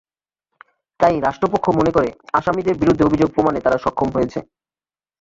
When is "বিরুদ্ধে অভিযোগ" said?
2.77-3.29